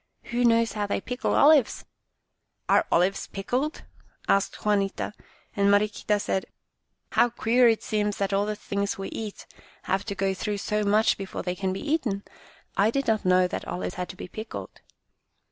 [0.33, 1.85] Who knows how they pickle olives?""
[2.69, 3.83] Are olives pickled?"
[4.27, 5.13] asked Juanita,
[5.55, 6.47] and Mariquita said:"
[7.11, 9.45] How queer it seems that all the things we eat
[9.83, 12.23] have to go through so much before they can be eaten.
[12.75, 14.81] I did not know that olives had to be pickled."